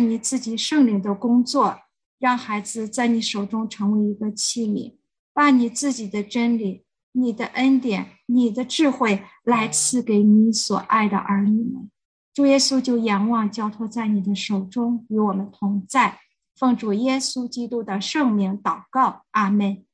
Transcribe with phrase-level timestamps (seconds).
[0.00, 1.76] 你自己圣灵的工作，
[2.18, 4.96] 让孩子在你手中成为一个器皿，
[5.32, 11.90] 把你自己的真理、你的恩典、你的智慧来赐给你所爱的儿女们。
[12.32, 16.18] 主耶稣就仰望交托在你的手中，与我们同在。
[16.56, 19.84] 奉主耶稣基督的圣名祷告，阿门。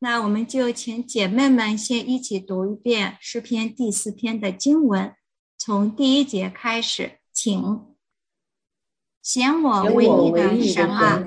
[0.00, 5.14] 那我们就请姐妹们先一起读一遍诗篇第四篇的经文，
[5.56, 7.93] 从第一节开始，请。
[9.24, 11.24] 显我唯一的神啊！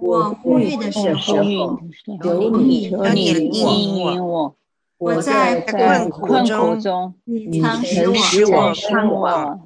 [0.00, 1.80] 我呼吁的时候，
[2.22, 4.54] 求你应允我。
[4.98, 6.26] 我在困苦
[6.80, 9.60] 中，你曾使我看望。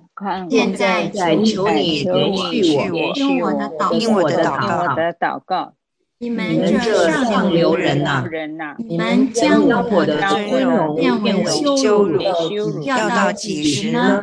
[0.49, 5.75] 现在求你允许我，听我的祷告。
[6.23, 8.25] 你们这上流人呐，
[8.79, 11.45] 你们将我的尊荣变为
[11.77, 12.23] 羞辱，
[12.85, 14.23] 要到几时呢？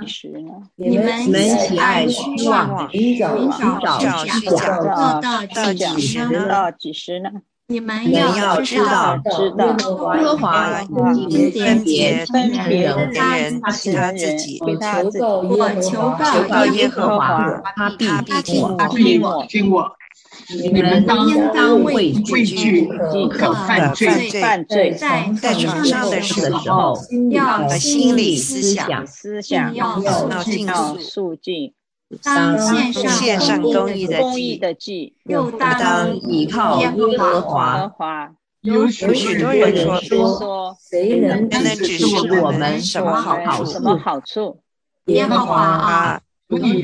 [0.77, 6.47] 你们喜爱虚妄，寻找虚假，要到几时呢？
[6.47, 7.29] 到几时呢？
[7.67, 13.69] 你们要知道，知道，耶和华分别分别他人人他
[14.13, 14.69] 自己，我
[15.81, 16.15] 求
[16.47, 18.07] 告耶和华，他必
[18.41, 19.98] 听我，听我。
[20.61, 26.97] 你们应当畏惧不可犯罪，犯罪在在床上的时候，
[27.31, 29.99] 要心理思想，思想要
[30.43, 30.67] 尽
[30.99, 31.73] 肃静。
[32.23, 37.91] 当献上公益的公益的祭，又当倚靠耶和华。
[38.61, 44.59] 有许多人说，谁能指示我们什么好什么好处？
[45.05, 46.21] 耶和华啊！
[46.57, 46.81] 你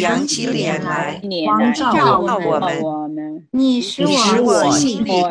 [0.00, 3.46] 扬起脸来，光照我们。
[3.50, 5.22] 你使我心里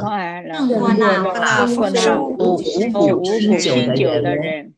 [0.00, 3.74] 快乐，胜过那丰收无无持久
[4.22, 4.72] 的人。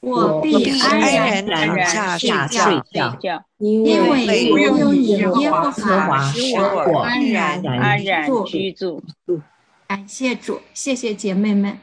[0.00, 3.18] 我必安然躺下睡觉，
[3.58, 5.70] 因为有你耶和华
[6.30, 9.02] 使我安然安然居住。
[9.88, 11.78] 感谢主，谢谢姐妹们。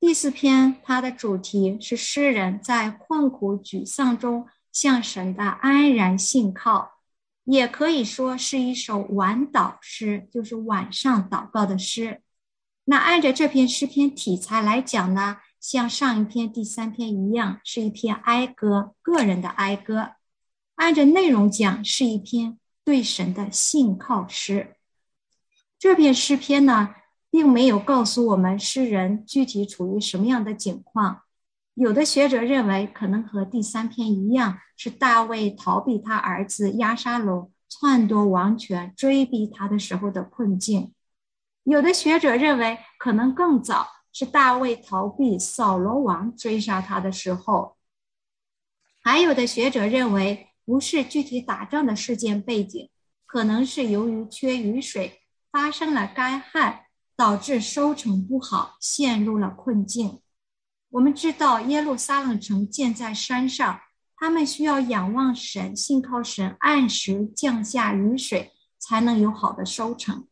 [0.00, 4.46] 第四篇，它的主题是诗人在困苦沮丧中。
[4.80, 7.00] 向神的安然信靠，
[7.42, 12.22] 也可以说是一首晚祷诗，就是晚上祷告的诗。
[12.84, 20.10] 那按照这篇诗篇题材来讲呢，像上一篇第三篇一样，是一篇哀歌，个人的哀歌。
[20.76, 24.76] 按照内容讲，是一篇对神的信靠诗。
[25.76, 26.94] 这篇诗篇呢，
[27.32, 31.22] 并没有告诉我们诗人具体处于什么样的境况。
[31.80, 40.92] 有的学者认为，可能和第三篇一样，是大卫逃避他儿子亚沙龙篡夺王权、追逼他的时候的困境；
[41.62, 47.76] 有的学者认为，可能更早，是大卫逃避扫罗王追杀他的时候；
[49.00, 52.90] 还有的学者认为，不是具体打仗的事件背景，
[53.24, 55.20] 可能是由于缺雨水，
[55.52, 60.20] 发生了干旱，导致收成不好，陷入了困境。
[60.90, 63.80] 我们知道耶路撒冷城建在山上，
[64.16, 70.26] 他们需要仰望神，信靠神，按时降下雨水，才能有好的收成。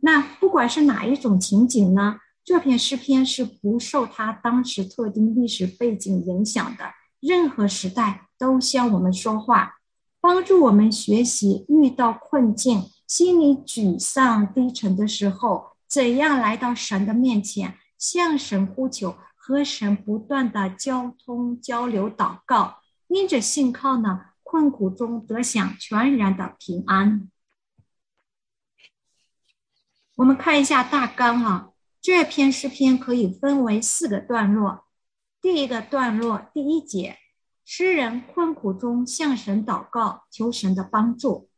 [0.00, 2.16] 那不管是哪一种情景呢？
[2.44, 9.76] 这篇诗篇是不受他当时特定历史背景影响的，任何时代都向我们说话，
[10.20, 19.14] 帮助我们学习遇到困境、心里沮丧低沉的时候，怎样来到神的面前，向神呼求。
[19.46, 22.78] 和神不断的交通交流祷告，
[23.08, 27.30] 因着信靠呢，困苦中得享全然的平安。
[30.14, 31.68] 我们看一下大纲啊，
[32.00, 34.86] 这篇诗篇可以分为四个段落。
[35.42, 37.18] 第一个段落第一节，
[37.66, 41.50] 诗人困苦中向神祷告，求神的帮助。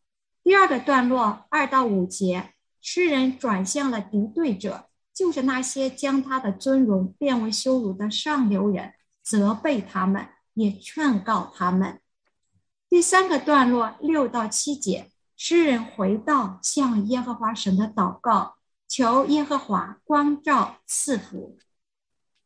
[0.43, 4.86] 第二个段落二到五节，诗人转向了敌对者。
[5.17, 12.01] 就是那些将他的尊荣变为羞辱的上流人，责备他们，也劝告他们。
[12.87, 21.57] 第三个段落六到七节，诗人回到向耶和华神的祷告，求耶和华光照赐福。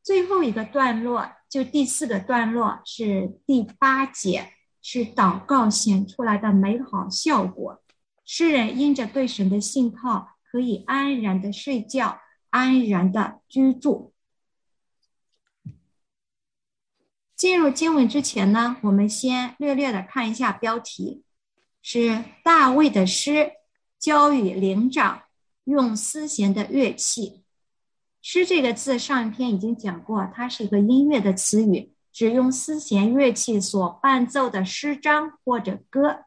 [0.01, 7.83] 最后一个段落就第四个段落是第八节，是祷告显出来的美好效果。
[8.25, 12.21] 诗人因着对神的信靠，可以安然的睡觉。
[12.51, 14.13] 安然的居住。
[17.35, 21.25] 进入经文之前呢，我们先略略的看一下标题，
[21.81, 23.53] 是大卫的诗，
[23.99, 25.23] 交与灵长，
[25.65, 27.43] 用丝弦的乐器。
[28.21, 36.27] 诗这个字上一篇已经讲过，它是一个音乐的词语，指用丝弦乐器所伴奏的诗章或者歌。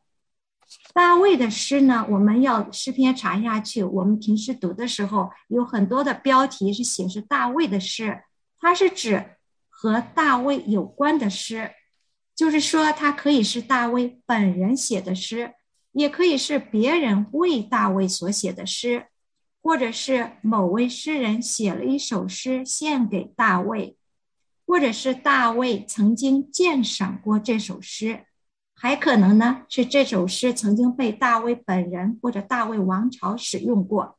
[0.94, 3.84] 大卫的诗呢，我们要诗篇查下去。
[3.84, 8.24] 我们平时读的时候，有很多的标题是显示大卫的诗，
[8.60, 9.38] 它是指
[9.70, 11.72] 和大卫有关的诗，
[12.36, 15.54] 就是说，它可以是大卫本人写的诗，
[15.92, 19.08] 也可以是别人为大卫所写的诗，
[19.62, 23.98] 或者是某位诗人写了一首诗献给大卫，
[24.66, 28.25] 或者是大卫曾经鉴赏过这首诗。
[28.83, 34.18] 还可能呢，是这首诗曾经被大卫本人或者大卫王朝使用过。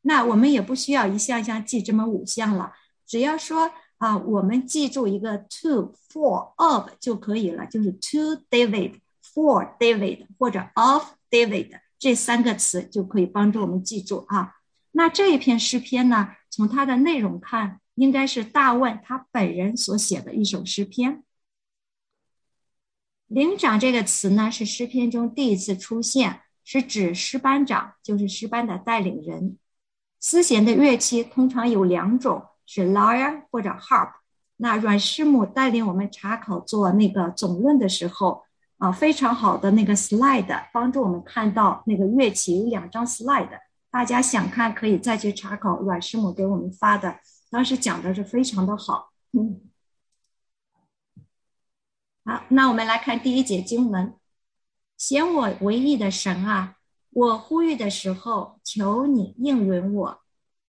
[0.00, 2.72] 那我们也不需要一项项记这么五项了，
[3.06, 14.54] 只要说啊，我们记住一个 to for of 就可以了，就是 to David for David 或者 of David 这三个词就可以帮助我们记住啊。
[14.92, 21.22] 那这一篇诗篇呢，从它的内容看，应该是大卫他本人所写的一首诗篇。
[23.28, 29.58] 领长这个词呢，是诗篇中第一次出现，是指诗班长，就是诗班的带领人。
[30.18, 34.12] 丝弦的乐器通常有两种，是 lyre 或者 harp。
[34.56, 38.42] 那阮师母带领我们查考做那个总论的时候，
[38.78, 43.60] 啊，非常好的那个 slide，帮助我们看到那个乐器有两张 slide。
[43.90, 47.18] 大家想看可以再去查考阮师母给我们发的，
[47.50, 49.10] 当时讲的是非常的好。
[49.32, 49.67] 嗯。
[52.28, 54.12] 好，那我们来看第一节经文：
[54.98, 56.76] 显我为义的神啊，
[57.08, 60.20] 我呼吁的时候，求你应允我。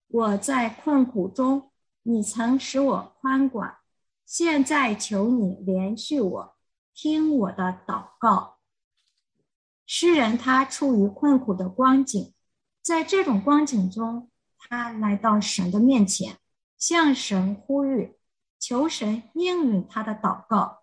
[0.07, 1.69] 我在困苦中，
[2.03, 3.75] 你曾使我宽广，
[4.25, 6.55] 现在求你连续我，
[6.93, 8.59] 听我的祷告。
[9.85, 12.33] 诗人他处于困苦的光景，
[12.81, 16.37] 在这种光景中，他来到神的面前，
[16.77, 18.15] 向神呼吁，
[18.57, 20.78] 求神应允他的祷告。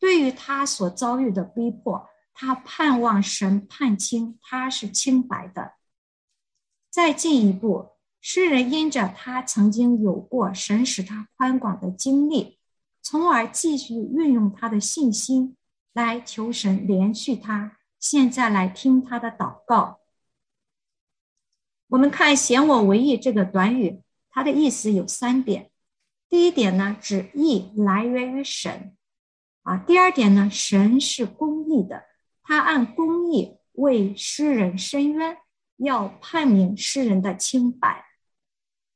[0.00, 5.74] 对于他所遭遇的逼迫，他盼望神判清他是清白的。
[6.90, 12.58] 再进一步，诗人因着他曾经有过神使他宽广的经历，
[13.02, 15.56] 从而继续运用他的信心
[15.92, 17.76] 来求神连续他。
[17.98, 20.00] 现在来听他的祷告。
[21.88, 25.70] 我们看“显我为义”这个短语，它的意思有三点。
[26.28, 28.96] 第一点呢，指义来源于神。
[29.70, 32.02] 啊，第二点呢，神是公义的，
[32.42, 35.36] 他按公义为诗人伸冤，
[35.76, 38.04] 要判明诗人的清白。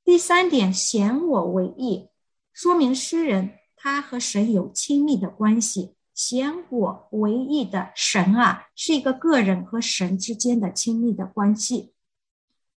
[0.04, 2.08] 第三点，显我为义，
[2.52, 5.94] 说明诗人他和神有亲密的关系。
[6.12, 11.94] 显我为义的神啊，是一个个人和神之间的亲密的关系。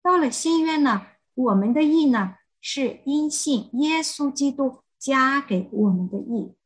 [0.02, 6.56] 到了新约呢，我们的义呢，是因信耶稣基督加给我们的义。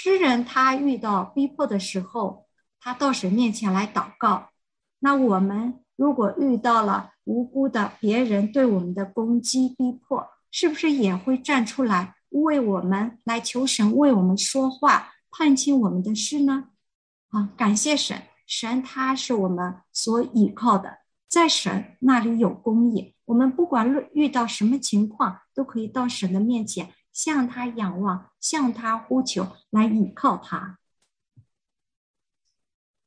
[0.00, 2.46] 诗人他遇到逼迫的时候，
[2.78, 4.50] 他到神面前来祷告。
[5.00, 16.68] 那我们如果遇到了无辜的别人对我们的攻击逼迫，是不是也会站出来为我们来求神为我们说话，判清我们的事呢？
[17.30, 20.98] 啊，感谢神，神他是我们所依靠的，
[21.28, 23.16] 在神那里有公义。
[23.24, 26.88] 我们不管遇到什么情况，都可以到神的面前。
[27.18, 30.78] 向他仰望，向他呼求，来倚靠他。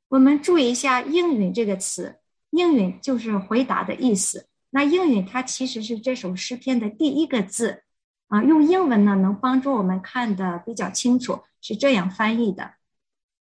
[0.10, 2.20] 我们注意一下“应允”这个词
[2.52, 4.50] ，“应允”就是回答的意思。
[4.72, 7.84] 那“应允”它其实是这首诗篇的第一个字
[8.28, 8.44] 啊。
[8.44, 12.74] 用英文呢，能帮助我们看的比较清楚，是这样翻译的：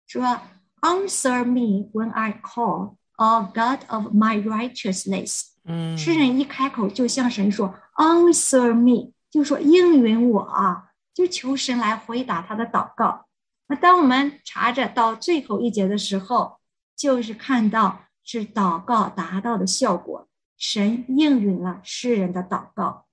[0.07, 0.41] 说
[0.83, 13.27] ，“Answer me when I call, O God of my righteousness。”嗯，诗人一开口就向神说：“Answer me。”就说应允我啊，就求神来回答他的祷告。
[13.69, 16.59] 那当我们查着到最后一节的时候，
[16.97, 23.07] 就是看到是祷告达到的效果，神应允了诗人的祷告。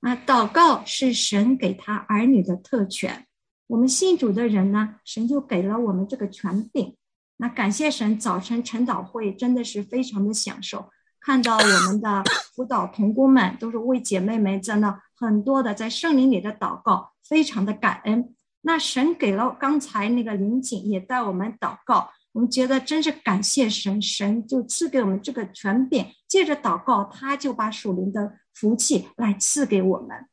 [0.00, 3.26] 啊，祷告是神给他儿女的特权。
[3.68, 6.96] 我们信主的人呢，神就给了我们这个权柄。
[7.38, 10.90] 那感谢神，早晨晨祷会真的是非常的享受。
[11.26, 12.22] 看到我们的
[12.54, 18.32] 辅导同工们都是为姐妹们在那很多的在圣灵里的祷告，非常的感恩。
[18.60, 30.28] 那神给了刚才那个林景也带我们祷告，我们觉得真是感谢神，神就赐给我们这个权柄，借着祷告，他就把属灵的福气来赐给我们。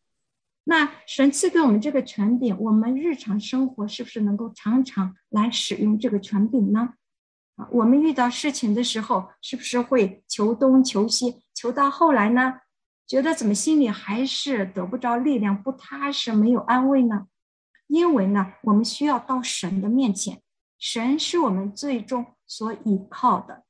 [0.66, 6.90] 那神赐给我们这个权柄，我们日常生活是不是能够常常来使用这个权柄呢？
[7.72, 12.62] 我们遇到事情的时候，是不是会求东求西，求到后来呢？
[13.06, 17.28] 觉得怎么心里还是得不着力量，不踏实，没有安慰呢？
[17.88, 20.42] 因为呢，我们需要到神的面前，
[20.80, 23.66] 神是我们最终所依靠的。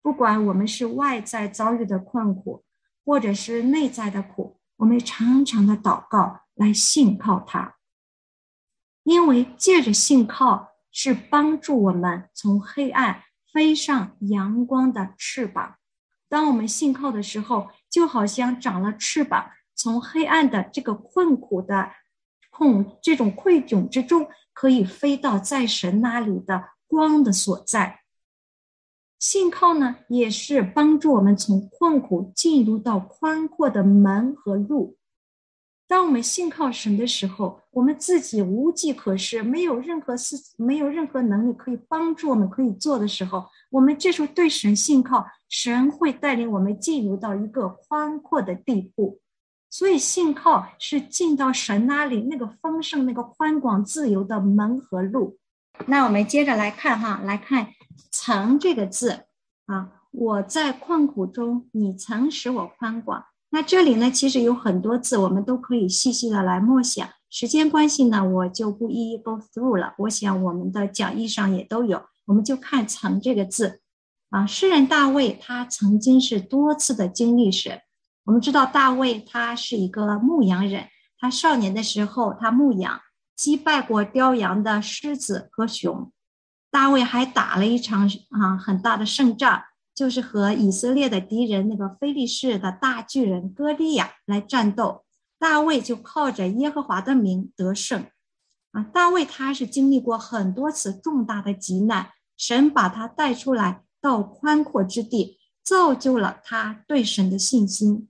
[0.00, 2.64] 不管我们是外在遭遇的困苦，
[3.04, 7.76] 或者是内在的苦，我们常常的祷告来信靠他，
[9.02, 15.76] 因为借着信靠是帮助我们从黑暗飞上阳光的翅膀。
[16.28, 21.92] 当我们信靠的时候，就好像长了翅膀，从黑暗的这个困苦的
[22.50, 28.00] 困这种困窘之中，可以飞到在神那里的光的所在。
[29.20, 34.97] 信靠呢，也是帮助我们从困苦进入到宽阔的门和路。
[35.88, 49.20] 当我们信靠神的时候，我们自己无计可施，没有任何事，没有任何能力可以帮助我们可以做的时候，我们这时候对神信靠，神会带领我们进入到一个宽阔的地步。
[49.70, 55.38] 所以，信靠是进到神那里那个丰盛、那个宽广、自由的门和路。
[55.86, 57.68] 那我们接着来看哈，来看。
[58.12, 59.24] 曾这个字
[59.66, 63.24] 啊，我在困苦中，你曾使我宽广。
[63.50, 67.08] 那这里呢，其实有很多字，我们都可以细细的来默想。
[67.30, 69.94] 时间关系呢，我就不一一 go through 了。
[69.98, 73.80] 我想我们的讲义上也都有，我们就看“曾”这个字
[74.30, 74.46] 啊。
[74.46, 77.80] 诗人大卫他曾经是多次的经历神。
[78.24, 80.88] 我们知道大卫他是一个牧羊人，
[81.18, 83.00] 他少年的时候他牧羊，
[83.34, 86.12] 击败过叼羊的狮子和熊。
[86.70, 89.62] 大卫还打了一场啊很大的胜仗，
[89.98, 95.04] 就是和以色列的敌人那个非利士的大巨人歌利亚来战斗。
[95.40, 98.06] 大卫就靠着耶和华的名得胜。
[98.70, 108.08] 啊，大卫他是经历过很多次重大的急难，神把他带出来到宽阔之地，造就了他对神的信心。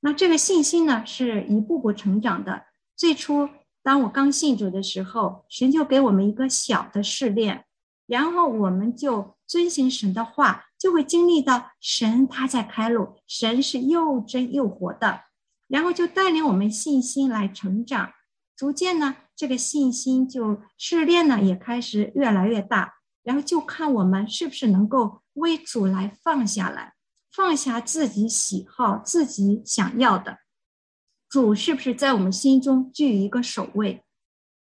[0.00, 2.64] 那这个信心呢，是一步步成长的。
[2.94, 3.48] 最初，
[3.82, 7.64] 当我刚信主的时候，神就给我们一个小的试炼。
[8.06, 15.22] 然后我们就遵行神的话，就会经历到神他在开路，神是又真又活的，
[15.66, 18.12] 然后就带领我们信心来成长，
[18.56, 22.94] 逐渐呢，这个信心就试炼呢也开始越来越大，
[23.24, 26.94] 然后就看我们是不是能够为主来放下来，
[27.32, 30.38] 放下自己喜好、自己想要的，
[31.28, 34.04] 主是不是在我们心中居于一个首位，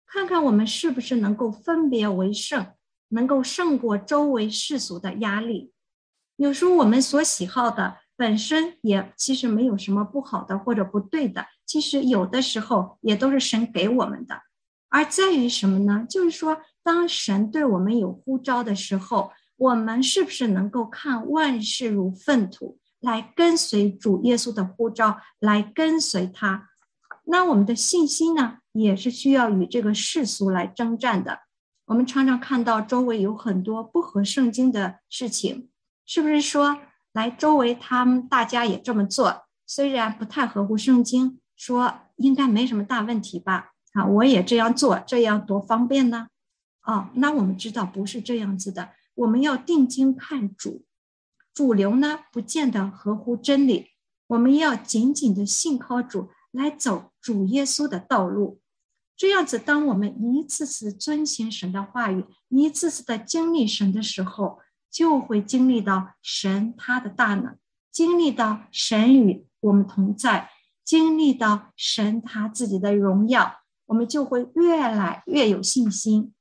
[0.07, 2.67] 看看我们是不是能够分别为圣。
[3.15, 5.72] 能够胜过周围世俗的压力。
[6.43, 14.43] 有时候我们所喜好的本身也其实没有什么不好的或者不对的，其实有的时候也都是神给我们的。
[14.89, 16.05] 而在于什么呢？
[16.11, 26.71] 就是说，当神对我们有呼召的时候，我们是不是能够看万事如粪土，来跟随主耶稣的呼召，来跟随他？
[27.27, 31.39] 那我们的信心呢，也是需要与这个世俗来征战的。
[31.85, 35.69] 我们常常看到周围有很多不合圣经的事情，
[36.15, 36.79] 是不是说
[37.15, 39.47] 来周围他们大家也这么做？
[39.67, 43.73] 虽然不太合乎圣经，说应该没什么大问题吧？
[43.95, 46.29] 啊，我也这样做，这样多方便呢？
[46.83, 48.91] 哦，那我们知道不是这样子的。
[49.15, 50.85] 我们要定睛看主，
[51.55, 53.93] 主流呢不见得合乎真理，
[54.27, 58.61] 我们要紧紧的信靠主，来走主耶稣的道路。
[59.17, 64.59] 这样子，当我们一次次遵循神的话语，一次次的经历神的时候，
[64.93, 67.57] 就会经历到神他的大能，
[67.91, 70.51] 经历到神与我们同在，
[70.85, 76.35] 经历到神他自己的荣耀，我们就会越来越有信心。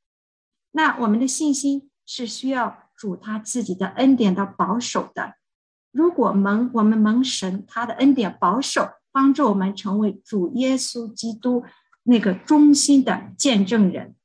[0.72, 5.36] 那我们的信心是需要主他自己的恩典的保守的。
[5.92, 11.64] 如果蒙我们蒙神他的恩典保守，帮助我们成为主耶稣基督。
[12.04, 14.16] 那个忠心的见证人。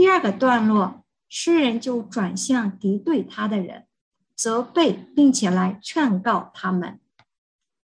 [0.00, 3.86] 第二个段落，诗人就转向敌对他的人，
[4.34, 6.98] 责备并且来劝告他们。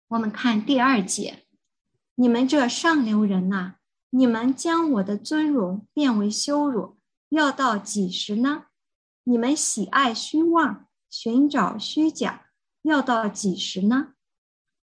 [0.10, 1.48] 我们看第二节：
[2.14, 3.78] 你们这上流人呐，
[4.12, 8.66] 你们将我的尊荣变为羞辱，要到几时呢？
[9.24, 12.44] 你们喜爱虚妄，寻找虚假，
[12.84, 14.14] 要到几时呢？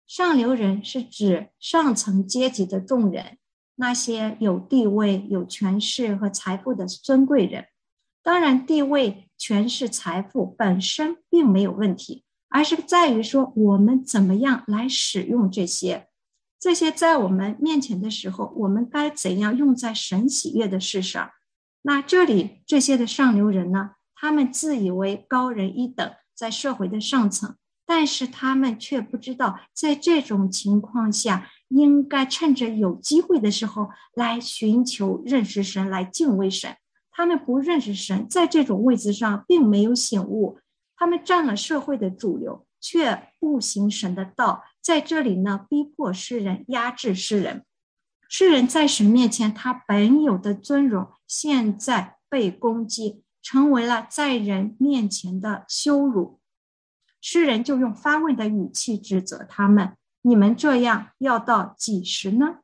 [0.07, 3.37] 上流人是指上层阶级的众人，
[3.75, 7.65] 那些有地位、有权势和财富的尊贵人。
[8.23, 16.07] 当然，地位、权势、财富本身并没有问题，而是在于说我们怎么样来使用这些。
[16.59, 21.31] 这些在我们面前的时候，我们该怎样用在神喜悦的事上？
[21.81, 23.91] 那这里这些的上流人呢？
[24.13, 27.55] 他们自以为高人一等，在社会的上层。
[27.87, 36.75] 但是他们却不知道，在这种情况下，应该趁着有机会的时候来寻求认识神，来敬畏神。
[37.09, 40.59] 他们不认识神，在这种位置上并没有醒悟，
[40.95, 44.63] 他们占了社会的主流，却不行神的道。
[44.81, 47.65] 在这里呢，逼迫世人，压制世人。
[48.29, 56.39] 世人在神面前，他本有的尊荣，现在被攻击，成为了在人面前的羞辱。
[57.19, 62.59] 诗人就用发问的语气指责他们：“你们这样要到几时呢？”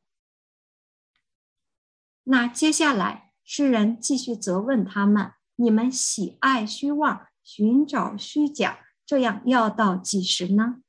[2.30, 10.82] 那接下来，诗人继续责问他们：“你们喜爱虚妄，寻找虚假，这样要到几时呢？”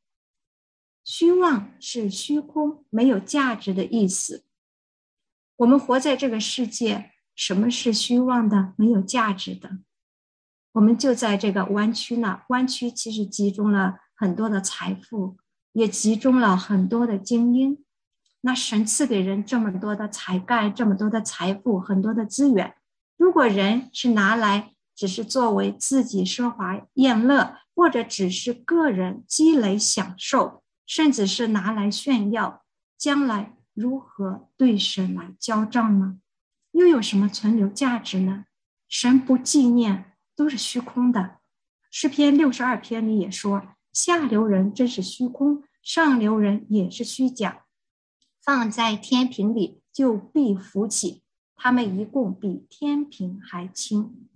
[1.04, 4.44] 虚妄是虚空、没有价值的意思。
[5.56, 9.78] 我们活在这个世界，什么是虚妄的、没有价值的？
[10.72, 15.38] 我们就在这个弯曲呢，弯曲其实集中了很多的财富，
[15.78, 17.85] 也集中了很多的精英。
[18.40, 22.75] 那神赐给人这么多的才干，这么多的财富，很多的资源，
[23.16, 32.64] 如果人是拿来只是作为自己奢华宴乐，或者只是个人积累享受，甚至是拿来炫耀，
[32.97, 36.18] 将来如何对神来交账呢？
[36.73, 38.44] 又有什么存留价值呢？
[38.88, 40.04] 神不纪念。
[40.38, 41.38] 都是虚空的，
[41.90, 43.61] 诗篇六十二篇里也说
[43.92, 47.64] ：“下流人真是虚空，上流人也是虚假，
[48.45, 51.23] 放在天平里就必浮起。
[51.57, 54.28] 他们一共比天平还轻。”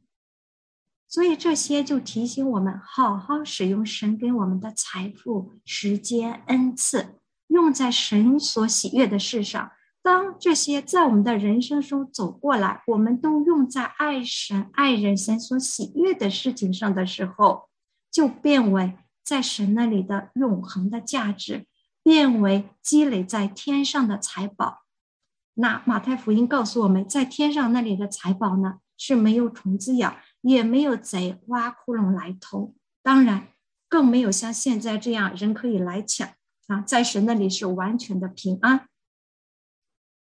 [1.06, 9.72] 所以这些就提醒我们，好好使用神给我们的财富、时间、恩赐，用在神所喜悦的事上。
[10.00, 17.68] 当这些在我们的人生中走过来，我们都用在爱神、爱人、神所喜悦的事情上的时候，
[18.10, 21.66] 就变为在神那里的永恒的价值，
[22.02, 24.82] 变为积累在天上的财宝。
[25.54, 33.48] 那马太福音告诉我们，在天上那里的财宝呢，是没有虫子咬，也没有贼挖窟窿来偷，当然
[33.88, 36.26] 更没有像现在这样人可以来抢
[36.68, 36.80] 啊！
[36.80, 38.88] 在神那里是完全的平安。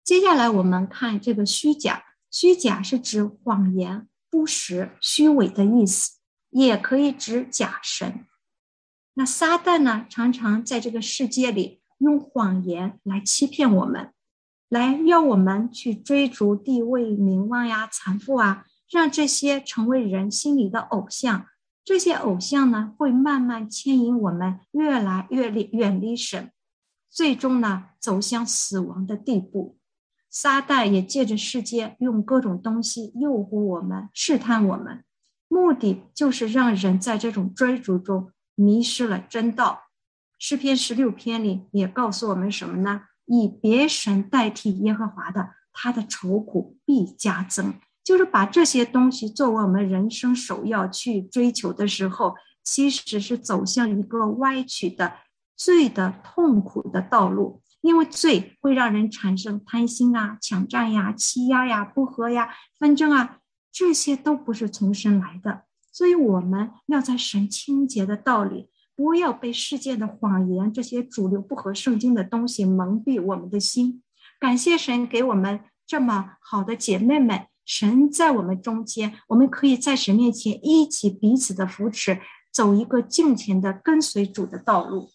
[0.05, 6.19] 接下来我们看这个虚假，虚假是指谎言、不实、虚伪的意思，
[6.51, 8.27] 也可以指假神。
[9.19, 14.13] 那撒旦呢，常常在这个世界里用谎言来欺骗我们，
[14.69, 21.47] 来要我们去追逐地位、名望呀、财富啊，让这些成为人心里的偶像。
[21.83, 26.53] 这些偶像呢，会慢慢牵引我们越来越离远离神，
[27.09, 29.79] 最终呢，走向死亡的地步。
[30.29, 35.03] 撒旦也借着世界，用各种东西诱惑我们、试探我们，
[35.49, 39.85] 目的就是让人在这种追逐中迷失了真道。
[40.39, 43.03] 诗篇十六篇里也告诉我们什么呢？
[43.27, 47.75] 以别神代替耶和华的，他的愁苦必加增。
[48.03, 55.15] 就是把这些东西作为我们人生首要去追求的时候，其实是走向一个歪曲的、
[55.57, 57.63] 罪的痛苦的道路。
[57.83, 63.39] 因为罪会让人产生贪心啊、抢占呀、欺压呀、不和呀、纷争啊，
[63.71, 65.66] 这些都不是从神来的。
[65.97, 74.03] 所以我们要在神清洁的道理，不要被世界的谎言、这些主流不合圣经的东西蒙蔽我们的心。
[74.39, 82.21] 感谢神给我们这么好的姐妹们，神在我们中间，我们可以在神面前一起彼此的扶持，
[82.53, 85.13] 走一个敬虔的跟随主的道路。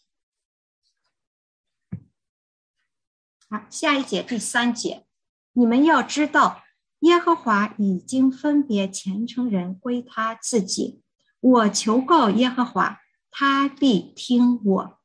[3.51, 5.05] 好，下一节第三节，
[5.53, 6.63] 你们要知道，
[7.01, 11.01] 耶和华已经分别虔诚人归他自己。
[11.39, 14.99] 我求告耶和华，他必听我。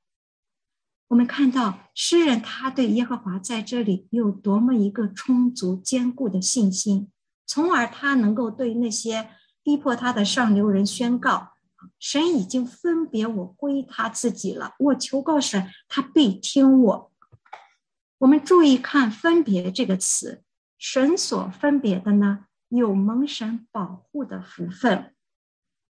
[1.08, 7.10] 我们看到诗人他对耶和华在这里有多么一个充足坚固的信心，
[7.46, 9.30] 从而他能够对那些
[9.62, 11.52] 逼迫他的上流人宣告：
[11.98, 14.74] 神已经分别我归他自己了。
[14.78, 17.12] 我求告神，他必听我。
[18.18, 20.42] 我们注意看“分别”这个词，
[20.78, 25.12] 神所分别的呢，有蒙神保护的福分。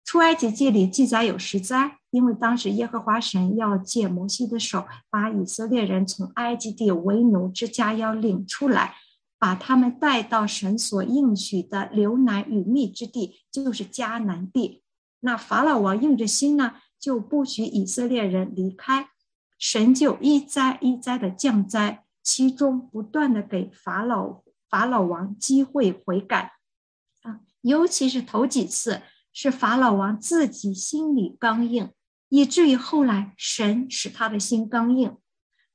[0.04, 8.96] 出埃及记里记载有十灾，因为当时耶和华神要借摩西的手，把以色列人从埃及地为奴之家要领出来，
[9.38, 14.82] 把他们带到神所应许的流奶与蜜之地，就是迦南地。
[15.20, 19.08] 那法老王硬着心呢，就不许以色列人离开，
[19.58, 22.04] 神就一灾一灾的降灾。
[22.22, 24.42] 其中不断的给法老
[24.74, 26.54] 法老王机会悔改
[27.22, 31.92] 啊，尤其是头几次是法老王自己心里刚硬，
[32.28, 35.16] 以至于后来神使他的心刚硬。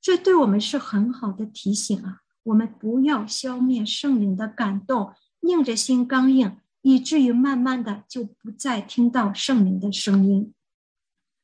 [0.01, 2.17] 这对我们是很好的提醒啊！
[2.43, 10.53] 我们不要消灭圣灵的感动，硬着心刚硬，以至于慢慢的就不再听到圣灵的声音。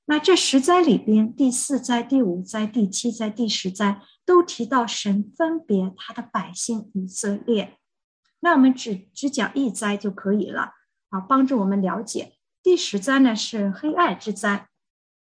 [0.07, 7.77] 那这十灾里边，第四灾、第五灾、第七灾、第十灾都提到神分别他的百姓以色列。
[8.39, 10.73] 那我们只只讲一灾就可以了
[11.09, 12.33] 啊，帮助我们了解。
[12.61, 14.67] 第十灾呢是黑暗之灾。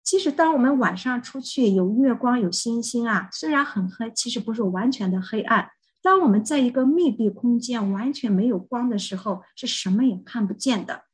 [0.04, 5.70] 其实，当我们晚上出去有月光、有星星啊，虽然很黑，其实不是完全的黑暗。
[6.02, 11.06] 当我们在一个密闭空间、完全没有光的时候，是什么也看不见的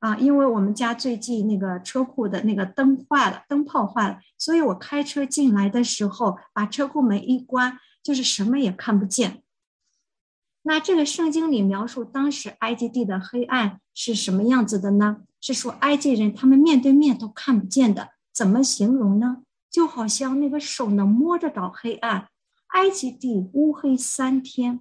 [0.00, 0.16] 啊！
[0.16, 9.42] 因为我们家最近那个车库的那个灯坏了，灯泡坏了，所以我开车进来的时候，把车库门一关，就是什么也看不见。
[10.62, 15.18] 那这个圣经里描述当时埃及地的黑暗是什么样子的呢？
[15.40, 18.10] 是说埃及人他们面对面都看不见的。
[18.32, 19.38] 怎么形容呢？
[19.70, 22.28] 就好像那个手能摸得到黑暗，
[22.68, 24.80] 埃及地乌黑三天。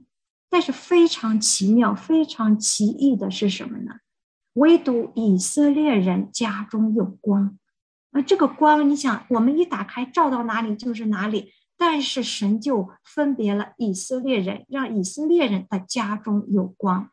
[0.49, 3.99] 但是非常奇妙、非常奇异的是什么呢？
[4.58, 7.58] 唯独以色列人家中有光。
[8.12, 11.52] 那这个光，你想，我们一打开，照到哪里就是哪里。
[11.78, 17.10] 但是神就分别了以色列人，让以色列人的家中有光。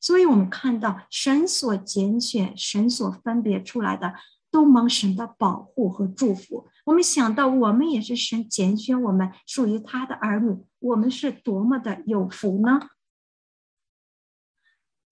[0.00, 4.14] 所以我们看到神所拣选、神所分别出来的。
[4.50, 6.66] 都蒙神的保护和祝福。
[6.86, 12.80] 我们想到，我们也是神拣选我们，属于他的儿女，我们是多么的有福呢？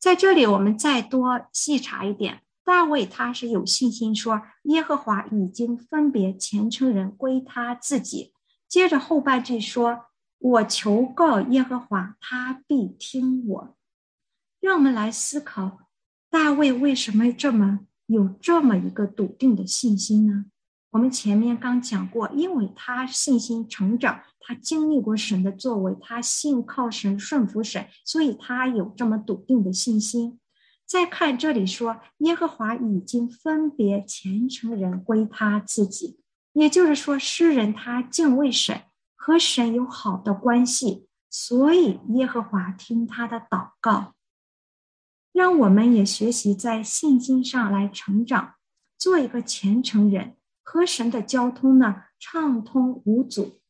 [0.07, 2.43] 在这里，我们再多细查一点。
[2.65, 8.33] 大卫他是有信心说，耶和华已经分别虔诚人归他自己。
[8.69, 10.05] 接着后半句说
[10.39, 13.77] ：“我求告耶和华，他必听我。”
[14.63, 15.81] 让我们来思考，
[16.31, 17.81] 大卫为什么这么？
[18.07, 20.45] 有这么一个笃定的信心呢？
[20.91, 30.39] 我们前面刚讲过，因为他信心成长，他经历过神的作为，他信靠神、顺服神，所以他有这么笃定的信心。
[30.87, 36.21] 再看这里说，耶和华已经分别虔诚人归他自己，
[36.53, 38.83] 也就是说，诗人他敬畏神，
[39.17, 44.15] 和神有好的关系，所以耶和华听他的祷告。
[45.33, 48.55] 让我们也学习在信心上来成长，
[48.97, 53.61] 做一个虔诚人，和神的交通呢畅通无阻。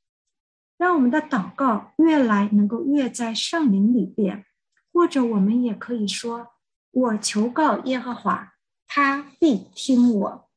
[0.76, 4.44] 让我们的祷告越来能够越在圣灵里边，
[4.92, 6.54] 或者我们也可以说
[6.90, 8.54] ：“我求告耶和华，
[8.86, 10.48] 他必听我。”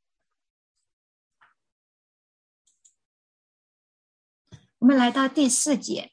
[4.79, 6.11] 我们来到第四节，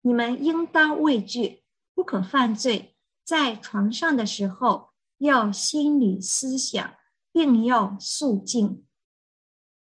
[0.00, 1.62] 你们应当畏惧，
[1.94, 2.96] 不可犯罪。
[3.22, 6.94] 在床上的时候，要心里思想，
[7.30, 8.86] 并要肃静。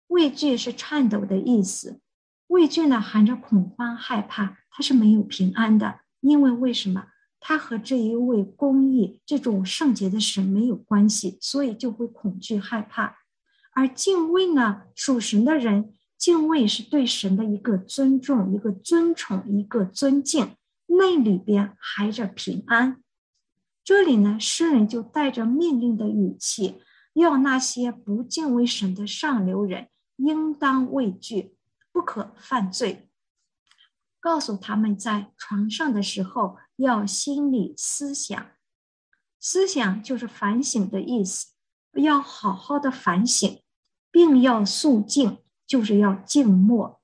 [0.07, 2.01] 畏惧是颤抖的意思，
[2.49, 6.01] 畏惧呢含着恐慌、害怕，他是没有平安的。
[6.21, 7.07] 因为为什么？
[7.39, 13.19] 他和这一位公义、这种圣洁的神没有关系，所以就会恐惧、害怕。
[13.75, 23.03] 而敬畏呢，属神的人敬畏是对神的一个尊重、一个尊崇、一个尊敬，那里边含着平安。
[23.85, 26.81] 这里呢，诗人就带着命令的语气，
[27.13, 31.55] 要那些不敬畏神的上流人应当畏惧，
[31.95, 33.09] 不可犯罪。
[34.19, 38.51] 告诉他们在床上的时候要心里思想，
[39.39, 41.53] 思想就是反省的意思，
[41.93, 43.63] 要好好的反省，
[44.11, 47.01] 并要肃静，就是要静默。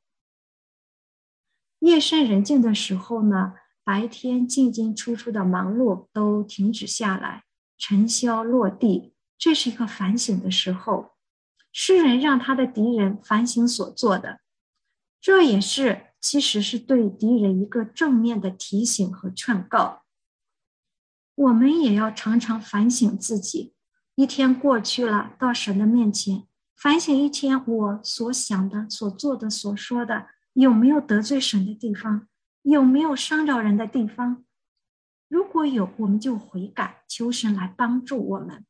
[1.78, 3.54] 夜深人静的时候呢。
[3.82, 7.44] 白天进进出出的忙碌都停止下来，
[7.76, 11.16] 尘嚣落地，这是一个反省的时候。
[11.72, 14.38] 诗人让他的敌人反省所做的，
[15.20, 20.02] 这也是其实是对敌人一个正面的提醒和劝告。
[21.34, 23.74] 我们也要常常反省自己，
[24.14, 32.26] 一天过去了，到神的面前反省一天，我所想的、所做的、所说的，有没有得罪神的地方？
[32.62, 34.44] 有没有伤着人的地方？
[35.28, 38.64] 如果有，我们就悔改，求神来帮助我们。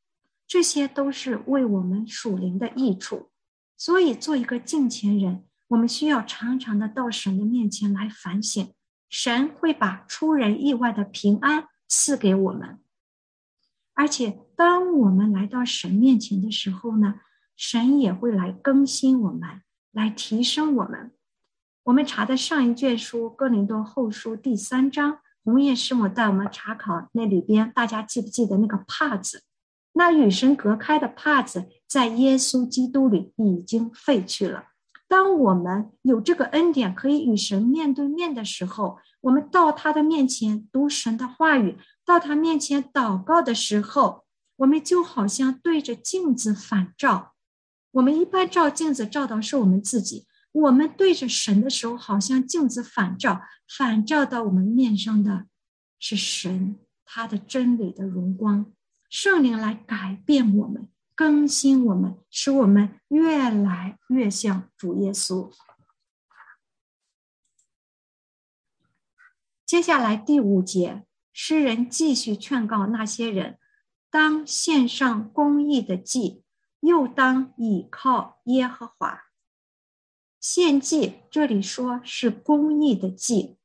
[0.47, 3.31] 这些都是为我们属灵的益处。
[3.77, 8.73] 所以，做一个敬虔人，我们需要常常的到神的面前来反省。
[9.09, 12.81] 神会把出人意外的平安赐给我们。
[13.95, 17.21] 而且，当我们来到神面前的时候呢，
[17.57, 21.13] 神也会来更新我们，来提升我们。
[21.85, 29.45] 我们查的上一卷书《哥林多后书》第三章，红叶师母带我们查考那里边，大家记不记得那个帕子？
[29.93, 34.65] 那与神隔开的帕子，在耶稣基督里已经废去了。
[35.11, 44.25] 当我们有这个恩典，可以与神面对面的时候，我们到他的面前读神的话语，到他面前祷告的时候，
[44.59, 47.33] 我们就好像对着镜子反照。
[47.91, 53.43] 我们一般照镜子照的是我们自己，我们对着神的时候，好像镜子反照，
[53.77, 55.47] 反照到我们面上的
[55.99, 58.73] 是神他的真理的荣光，
[59.09, 60.89] 圣灵来改变我们。
[61.21, 65.53] 更新我们，使我们越来越像主耶稣。
[69.67, 73.59] 接下来第五节，诗人继续劝告那些人：
[74.11, 76.43] 当献上公义的祭，
[76.81, 79.25] 又当倚靠耶和华。
[80.41, 83.59] 献祭这里说是公义的祭，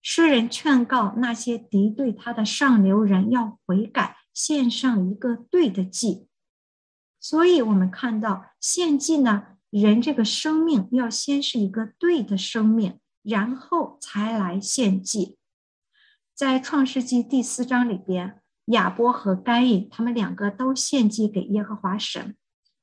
[0.00, 6.28] 诗人劝告那些敌对他的上流人要悔改，献上一个对的祭。
[7.22, 15.38] 所以，我们看到献祭呢，人这个生命要先是一个对的生命，然后才来献祭。
[16.34, 22.34] 在创世纪第四章里边，亚伯和该隐他们两个都献祭给耶和华神，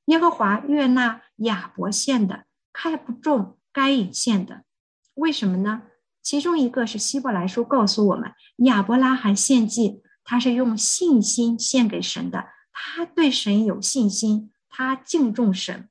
[0.06, 4.64] 耶和华悦纳亚伯献的，看不中该隐献的。
[5.16, 5.82] 为什么呢？
[6.22, 8.32] 其中一个是希伯来书告诉我们，
[8.64, 12.46] 亚伯拉罕献祭，他是用信心献给神的。
[12.72, 15.88] 他对神有信心，他敬重神。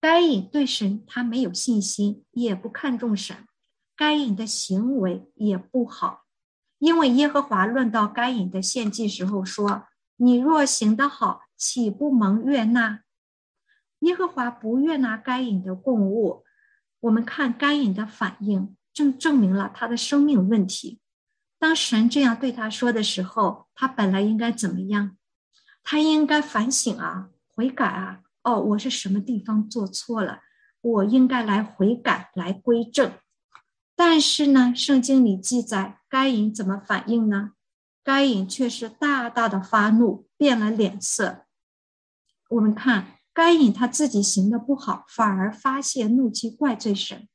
[0.00, 3.46] 该隐对神他没有信心，也不看重神。
[3.94, 6.24] 该隐的行为也不好，
[6.78, 13.02] 因为耶和华论到该隐的献祭时候说：“你若行得好，岂不蒙悦纳？”
[14.00, 16.44] 耶和华不悦纳该隐的供物。
[17.00, 21.00] 我们看该隐的反应，正证明了他的生命问题。
[21.58, 25.16] 当神这样对他说的时候，他本来应该怎么样？
[25.84, 28.20] 他应该反省啊，悔改啊！
[28.42, 30.40] 哦，我是什么地方做错了？
[30.80, 33.12] 我应该来悔改，来归正。
[33.94, 37.52] 但是呢，圣经里记载该隐怎么反应呢？
[38.02, 41.46] 该隐却是大大的发怒，变了脸色。
[42.48, 47.28] 我们看该隐他自己行的不好，反而发泄怒气，怪罪神。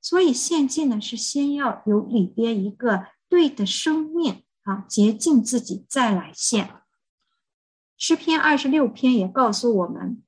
[0.00, 6.70] 所以献祭呢，是先要有里边一个对的生命啊，洁净自己，再来献。
[7.96, 10.22] 诗篇二十六篇也告诉我们：“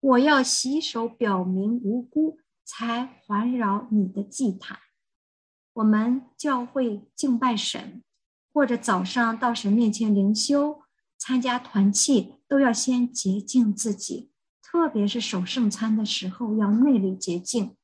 [0.00, 4.78] 我要洗手，表明无辜，才环绕你的祭坛。”
[5.74, 8.02] 我们教会敬拜神，
[8.52, 10.82] 或者早上到神面前灵修、
[11.16, 17.76] 参加团契，都要先洁净自己，特别是守圣餐的时候要内里洁净。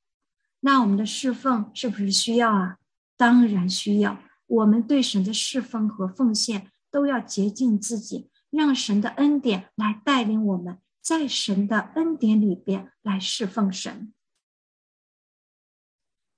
[0.61, 2.79] 那我们的侍奉是不是需要啊？
[3.17, 4.19] 当然需要。
[4.47, 8.31] 我们对神的侍奉和奉献都要洁净自己。
[8.51, 14.13] 让神的恩典来带领我们，在神的恩典里边来侍奉神。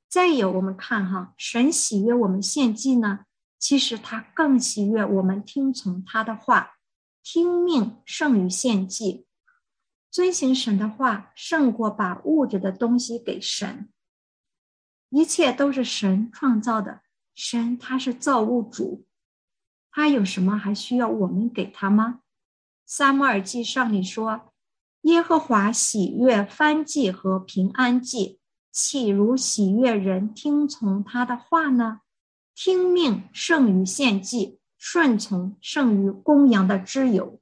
[0.08, 3.26] 再有，我们看哈，神喜悦我们献祭呢，
[3.58, 6.78] 其实他更喜悦我们听从他的话，
[7.22, 9.26] 听命胜于献祭，
[10.10, 13.92] 遵行神的话胜过把物质的东西给神。
[15.10, 17.02] 一切都是神创造的，
[17.34, 19.06] 神他是造物主。
[19.92, 22.20] 他有什么还需要我们给他吗？
[22.86, 24.52] 撒母耳记上里说
[25.02, 28.38] ：“耶和华喜悦翻祭和平安祭，
[28.72, 32.00] 岂如喜悦人听从他的话呢？
[32.54, 37.40] 听命胜于献祭，顺从胜于公羊的脂油。”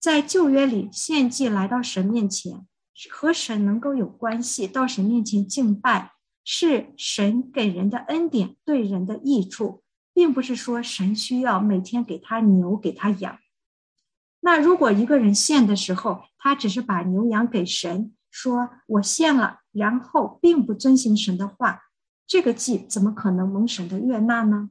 [0.00, 2.66] 在旧约里，献祭来到神面前，
[3.10, 9.82] 和神能够有关系，到神面前敬拜，是神给人的恩典，对人的益处。
[10.20, 13.38] 并不是说神需要每天给他牛给他羊，
[14.40, 21.84] 那如果一个人献的时候，他只是把牛羊给神，说我献了，然后并不遵行神的话，
[22.26, 24.68] 这个祭怎么可能蒙神的悦纳呢？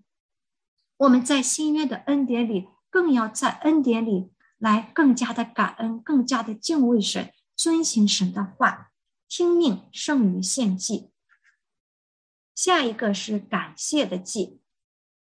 [0.98, 8.92] 我们在新约的恩典里，更要在恩典里来更加的感恩，更加的敬畏神，遵行神的话，
[9.28, 11.10] 听命胜于献祭。
[12.54, 14.59] 下一个是感谢的祭。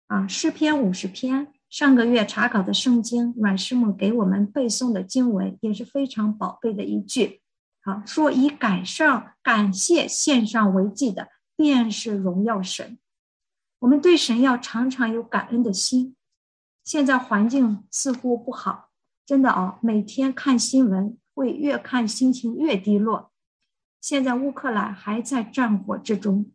[0.08, 7.42] 啊，诗篇五十篇，上个月查考的圣经，阮师母给我们背诵的经文也是非常宝贝的一句。
[7.82, 12.98] 好，说以感上感谢献上为祭的，便是荣耀神。
[13.80, 16.16] 我们对神要常常有感恩的心。
[16.82, 18.88] 现在环境似乎不好，
[19.26, 23.30] 真的哦，每天看新闻会越看心情越低落。
[24.00, 26.50] 现在乌克兰还在战火之中，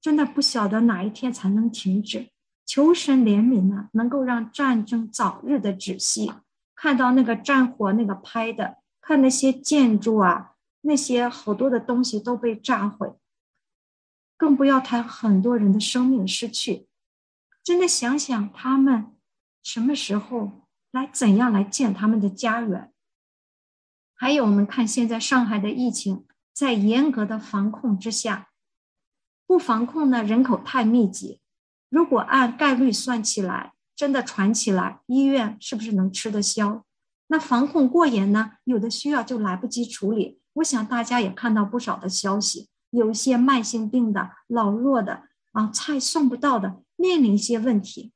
[0.00, 2.30] 真的不晓得哪一天才能停止。
[2.70, 6.32] 求神怜悯呢，能够让战争早日的止息。
[6.76, 10.52] 看到那个战火，那个拍的，看那些建筑啊，
[10.82, 13.12] 那些好多的东西都被炸毁，
[14.36, 16.86] 更不要谈很多人的生命失去。
[17.64, 19.16] 真的想想他们
[19.64, 22.92] 什么时候来，怎样来建他们的家园？
[24.14, 28.50] 还有，我们看现在上海的疫情，在严格的防控之下，
[29.44, 31.39] 不防控呢，人口太密集。
[31.90, 36.84] 如果按概率算起来，真的传起来，医院是不是能吃得消？
[37.26, 38.52] 那防控过严呢？
[38.64, 40.40] 有的需要就来不及处理。
[40.54, 48.12] 我想大家也看到不少的消息，有一些慢性病的、老弱的啊，菜送不到的，面临一些问题。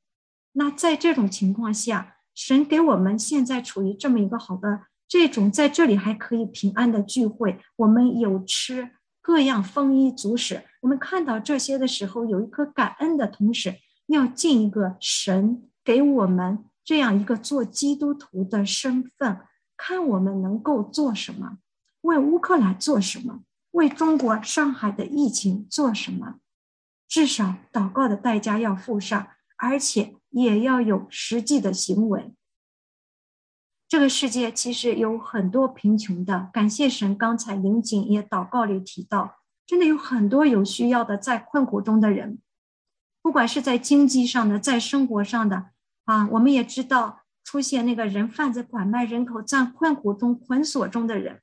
[0.53, 8.91] 那在这种情况下，神给我们现在处于这么一个好的这种，在这里还可以平安的聚会，我们有吃
[9.25, 10.65] 各样丰衣足食。
[10.83, 13.77] 我们看到这些的时候，有一颗感恩的同时，
[14.09, 16.67] 要敬一个神给我们。
[16.85, 19.39] 这样一个做基督徒的身份，
[19.75, 21.57] 看我们能够做什么，
[22.03, 26.35] 为乌克兰做什么，为中国上海的疫情做什么，
[27.09, 32.35] 至少祷告的代价要付上，而且也要有实际的行为。
[33.95, 42.41] 这个世界其实有很多贫穷的，感谢神，刚才林景也祷告里提到，真的有很多有需要的，在困苦中的人，
[43.23, 45.67] 不管是在经济上的，在生活上的。
[46.07, 51.41] 啊，我们也知道出现那个人贩子拐卖人口，在困苦中捆锁中的人，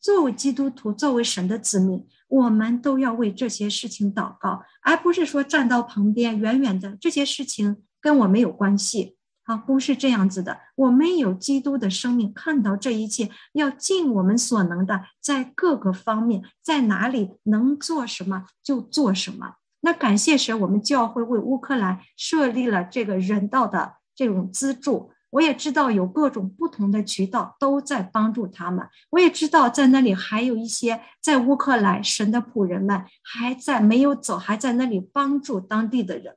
[0.00, 9.18] 作为基督徒，作为神的子民，我们都要为这些事情祷告，而不是说站到旁边远远的，这些事情跟我没有关系。
[9.44, 19.54] 啊，不是这样子的，我们有基督的生命，看到这一切，要尽我们所能的，在各个方面，在哪里能做什么就做什么。
[19.80, 23.94] 那感谢神，我们教会为乌克兰设立了这个人道的。
[24.14, 28.86] 这种资助，我也知道有各种不同的渠道都在帮助他们。
[29.08, 36.36] 我也知道在那里还有一些在乌克兰神的仆人们还在没有走，还在那里帮助当地的人。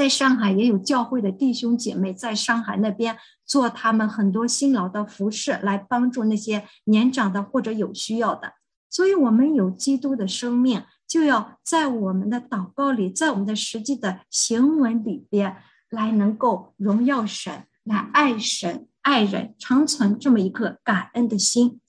[0.00, 8.54] 在上海也有教会的弟兄姐妹在上海那边做他们很多辛劳的服饰，来帮助那些年长的或者有需要的。
[8.88, 15.58] 所以，我们有基督的生命，就要在我们的祷告里，在我们的实际的行文里边。
[15.90, 21.80] 来能够荣耀神，来爱神爱人，长存这么一个感恩的心。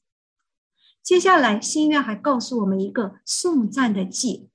[1.03, 4.49] 接下来，心愿还告诉我们一个颂赞的记：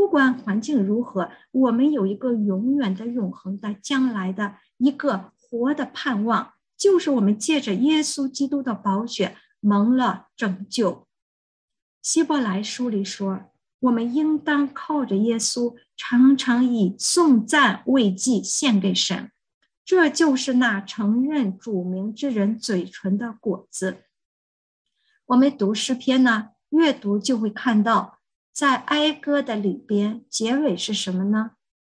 [0.00, 11.06] 不管环境如何，我们有一个永远的、永恒的、将来的一个活的盼望，就是我们借着耶稣基督的宝血蒙了拯救。
[12.00, 13.42] 希伯来书里说。
[13.80, 19.30] 我们应当靠着耶稣，常常以颂赞慰藉献给神，
[19.84, 24.04] 这就是那承认主名之人嘴唇的果子。
[25.26, 28.19] 我们读诗篇呢，阅读就会看到，
[28.52, 31.52] 在哀歌的里边，结尾是什么呢？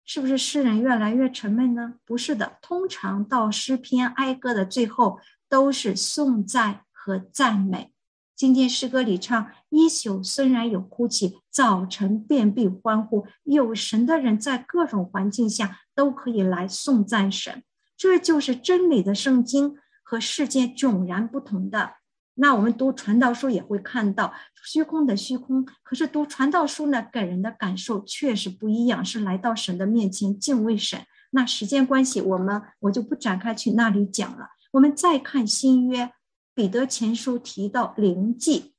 [0.05, 1.95] 是不是诗人越来越沉闷呢？
[2.05, 7.93] 不是的，通常到诗篇哀歌的最后，都是颂赞和赞美。
[8.35, 13.25] 今天诗歌里唱：一宿虽然有哭泣，早晨便必欢呼。
[13.43, 17.63] 有神的人在各种环境下都可以来颂赞神，
[17.95, 21.93] 这就是真理的圣经和世界迥然不同的。
[22.35, 30.99] 那我们读传道书也会看到虚空的虚空，可是读传道书呢，给人的感受确实不一样，是来到神的面前敬畏神。
[31.31, 34.49] 那时间关系，我们我就不展开去那里讲了。
[34.71, 36.11] 我们再看新约。
[36.55, 38.75] 彼得前书提到灵祭，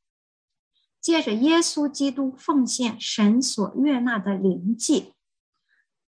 [1.00, 5.14] 借着耶稣基督奉献神所悦纳的灵祭，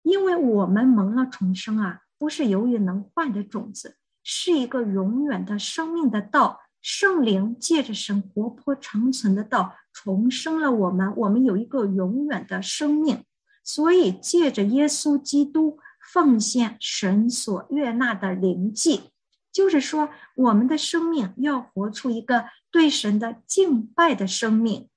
[0.03, 6.61] 因为我们蒙了重生啊，不是由于能换的种子，是一个永远的生命的道。
[6.85, 13.25] 圣灵借着神活泼长存的道重生了我们，我们有一个永远的生命。
[13.65, 15.79] 所以借着耶稣基督
[16.13, 19.13] 奉献神所悦纳的灵祭。
[19.51, 24.91] 就是说，我们的生命要活出一个对神的敬拜的生命。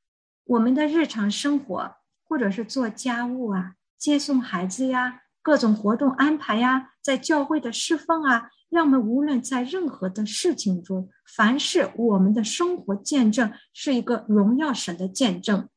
[0.44, 15.70] 我们的日常生活，或者是做家务啊、接送孩子呀、各种活动安排呀，在教会的侍奉啊，让我们无论在任何的事情中，凡是我们的生活见证是一个荣耀神的见证。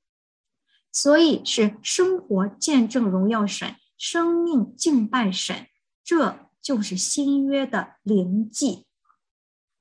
[0.91, 5.69] 所以是生活见证荣耀神，生命敬拜神。
[6.03, 6.51] 这。
[6.63, 8.85] 就是新约的灵祭，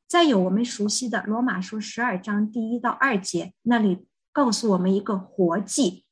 [0.08, 6.06] 再有我们熟悉的罗马书十二章第一到二节，那里告诉我们一个活祭。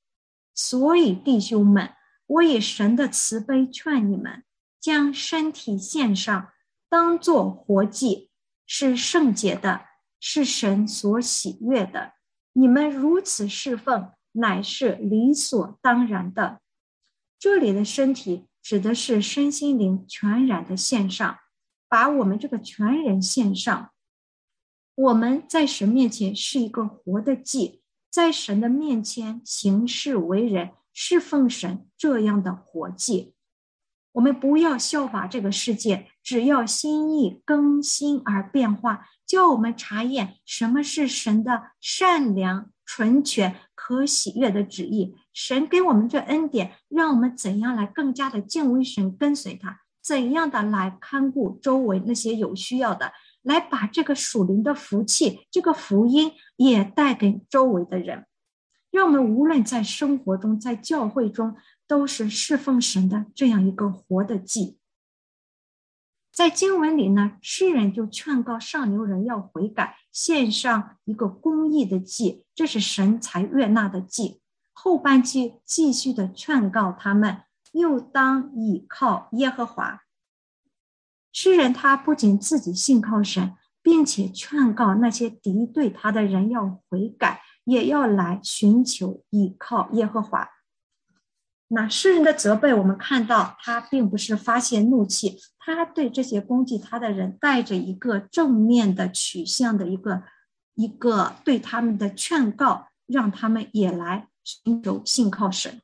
[0.54, 1.92] 所以弟兄们，
[2.28, 4.44] 我以神的慈悲劝你们，
[4.80, 6.52] 将身体献上，
[6.90, 8.30] 当做活祭，
[8.66, 9.86] 是圣洁的，
[10.20, 12.14] 是神所喜悦的。
[12.54, 16.62] 你们如此侍奉，乃是理所当然的。
[17.40, 21.38] 这里的身体指的是身心灵全然的献上，
[21.88, 23.92] 把我们这个全人献上。
[24.96, 33.34] 我们在神面前是一个活的祭，在神的面前行事为人，侍奉神这样的活祭。
[34.14, 39.08] 我们不要效法这个世界，只要心意更新而变化。
[39.28, 45.16] 叫我们查验什么是神的善良、纯全、可喜悦的旨意。
[45.34, 49.82] 神给我们这恩典，让我们怎样来更加的敬畏神、跟随他？
[50.02, 53.12] 怎样的来看顾周围那些有需要的？
[53.42, 58.26] 来把这个属灵的福气、这个福音也带给周围的人。
[58.90, 61.56] 让我们无论在生活中、在教会中，
[61.88, 64.78] 都是侍奉神的这样一个活的祭。
[66.32, 74.42] 在经文里呢，诗人就劝告上流人要悔改，献上一个公义的祭，这是神才悦纳的祭。
[74.72, 80.04] 后半句继续的劝告他们，又当倚靠耶和华。
[81.32, 90.48] 诗人他不仅自己信靠神，并且劝告那些敌对他的人要悔改，也要来寻求倚靠耶和华。
[91.70, 100.24] 那诗人的责备，我们看到他并不是发泄怒气，他对这些攻击他的人带着一个正面的取向的一个
[100.76, 105.82] 一个对他们的劝告，让他们也来寻求信靠神。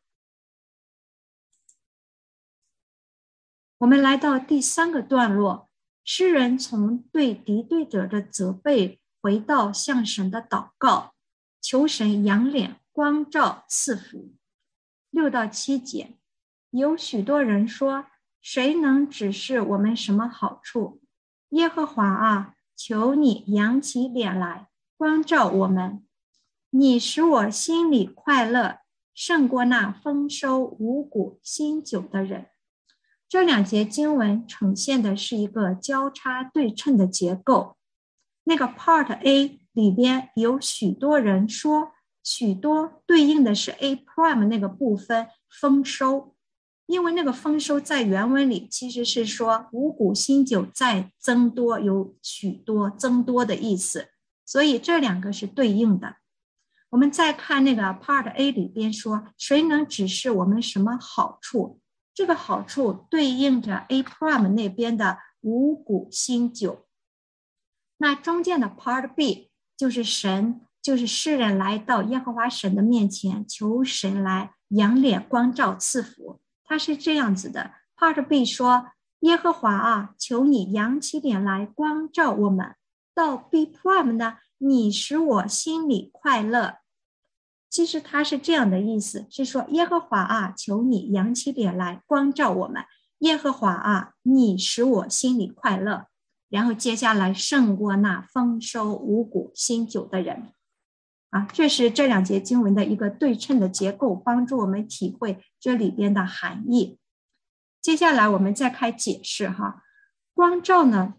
[3.79, 5.69] 我们来到第三个段落，
[6.05, 11.13] 诗人从对敌对者的责备，回到向神的祷告，
[11.61, 14.33] 求神仰脸光照赐福。
[15.13, 16.15] 六到七节，
[16.71, 18.07] 有许多人说
[18.41, 21.01] ：“谁能指示我们什么好处？”
[21.49, 26.03] 耶和华啊，求你扬起脸来，光照我们。
[26.71, 28.79] 你使我心里快乐，
[29.13, 32.47] 胜过那丰收五谷新酒的人。
[33.29, 37.77] 这两节经文呈现的是一个交叉对称的结构。
[38.45, 41.92] 那个 Part A 里边有许多人说。
[42.23, 46.33] 许多对应的是 A prime 那个部分丰收，
[46.85, 54.07] 因为那个丰收在原文里其实是说五谷新酒在增多，有许多增多的意思，
[54.45, 56.15] 所以这两个是对应的。
[56.91, 61.81] 我们再看那个 Part A 里边说，谁能指示我们什么好处？
[62.13, 66.85] 这个好处对应着 A prime 那边的五谷新酒。
[67.97, 70.61] 那中间的 Part B 就是神。
[70.83, 76.41] 就是世人来到耶和华神的面前，求神来仰脸光照赐福。
[76.65, 78.87] 他是这样子的：Part B 说，
[79.21, 82.75] 耶和华啊，求你扬起脸来光照我们。
[83.15, 86.79] 到 B Prime 呢，你使我心里快乐。
[87.69, 92.83] 其实他是这样的意思，是说耶和华啊，求你扬起脸来光照我们。
[93.19, 96.07] 耶和华啊，你使我心里快乐。
[96.49, 100.51] 然后接下来胜过那丰收五谷新酒的人。
[101.33, 106.99] 啊，这是这两节经文的一个对称的结构，帮助我们体会这里边的含义。
[107.81, 109.81] 接下来我们再开解释哈，
[110.35, 111.15] 光照呢，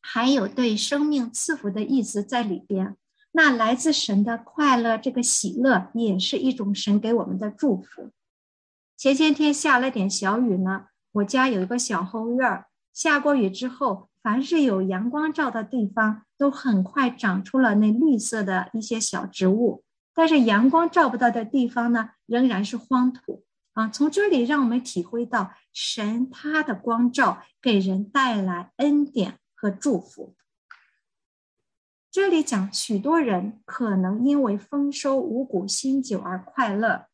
[0.00, 2.96] 还有对生命赐福的意思在里边。
[3.32, 8.12] 那来自神的快乐，这个喜乐也是一种神给我们的祝福。
[8.96, 14.09] 前些天下了点小雨呢，我家有一个小后院，下过雨之后。
[14.22, 19.82] 凡是有阳光照的地方，都很快长出了那绿色的一些小植物。
[20.12, 23.88] 但是阳光照不到的地方呢，仍然是荒土啊。
[23.88, 30.34] 从这里让我们体会到神他的光照给人带来恩典和祝福。
[32.10, 37.06] 这里讲许多人可能因为丰收五谷新酒而快乐，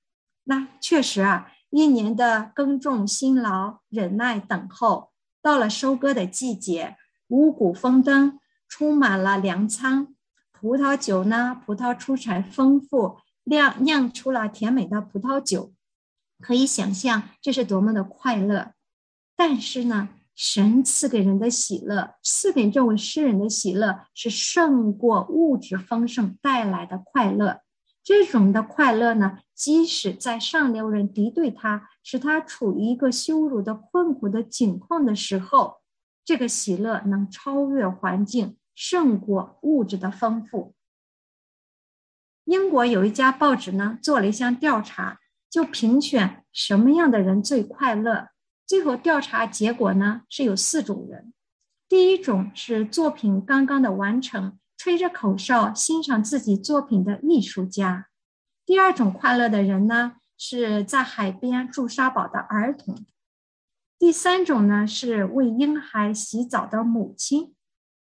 [0.44, 5.12] 那确实啊，一年的耕种辛劳、忍耐等候。
[5.47, 6.97] 到了收割的季节，
[7.28, 10.12] 五谷丰登，充满了粮仓。
[10.51, 15.72] 葡萄酒呢，葡萄出产丰富，酿酿出了甜美的葡萄酒。
[16.40, 18.72] 可以想象这是多么的快乐。
[19.36, 27.61] 但是呢，神赐给人的喜乐，赐给这位诗人的喜乐，是胜过物质丰盛带来的快乐。
[28.07, 35.78] 这种的快乐呢，即使在上流人敌对他，使他处于一个羞辱的困苦的境况的时候，
[36.24, 40.76] 这个喜乐能超越环境，胜过物质的丰富。
[42.44, 45.18] 英国有一家报纸呢，做了一项调查，
[45.50, 48.28] 就评选什么样的人最快乐。
[48.64, 51.32] 最后调查结果呢，是有四种人。
[51.88, 58.09] 第一种是作品刚刚的完成，吹着口哨欣赏自己作品的艺术家。
[58.64, 63.05] 第二种快乐的人呢，是在海边住沙堡的儿童。
[63.99, 67.55] 第三种呢，是为婴孩洗澡的母亲。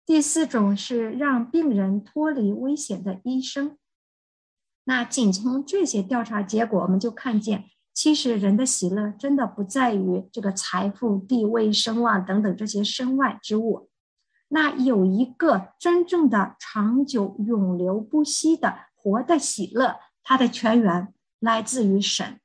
[0.05, 3.78] 第四种是让病人脱离危险的医生。
[4.84, 13.90] 那仅从这些调查结果，我们就看见，其实人的喜乐真的不在于这个财富、地位、声望等等这些身外之物。
[14.52, 19.95] 那有一个真正的、长久、永流不息的活的喜乐。
[20.24, 22.39] 它的泉源来自于神，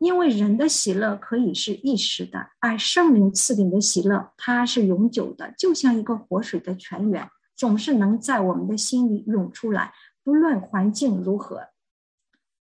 [0.00, 11.68] 因为人的喜乐可以是一时的，而圣灵赐给的喜乐它是永久的，就像一个活水的泉源，总是能在我们的心里涌出来，不论环境如何。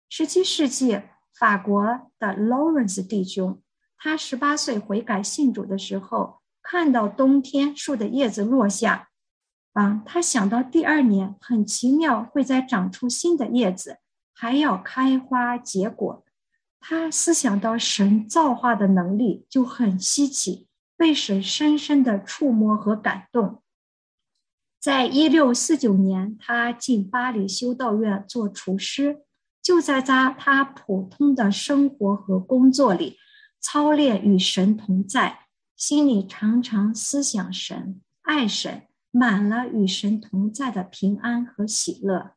[0.09, 1.03] 十七世纪，
[1.35, 1.83] 法国
[2.21, 3.61] 的 Lawrence 弟兄，
[3.99, 9.09] 他十八岁悔改信主的时候，看到冬天树的叶子落下。
[9.73, 13.99] 啊，他想到第二年很奇妙，会再长出新的叶子，
[14.35, 16.25] 还要开花结果。
[16.81, 23.63] 他思想到神造化的能力就很稀奇，被神深深的触摸和感动。
[24.81, 29.21] 在一六四九年，他进巴黎修道院做厨师，
[29.63, 33.19] 就在他他普通的生活和工作里
[33.61, 35.47] 操练与神同在，
[35.81, 38.83] 心里常常思想神，爱神。
[39.13, 42.37] 满了与神同在的平安和喜乐。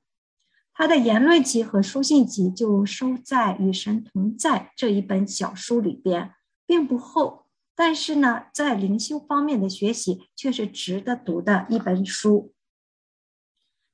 [0.74, 6.34] 他的言论集和书信集就收在《与神同在》这一本小书里边，
[6.66, 12.56] 并不厚，但是呢，在灵修方面的学习却是值得读的一本书。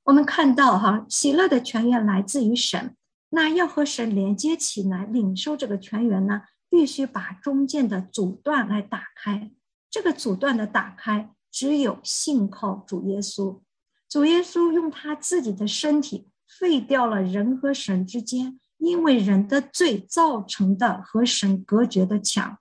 [0.04, 2.96] 我们看到，哈，喜乐的泉源来自于神。
[3.32, 9.52] 那要和神连接起来，领受这个泉源呢，必须把中间的阻断来打开。
[9.90, 11.34] 这个阻断的打开。
[11.52, 13.60] 只有信靠主耶稣，
[14.08, 22.60] 主耶稣用他自己的身体废掉了人和神之间因为人的罪造成的和神隔绝的墙。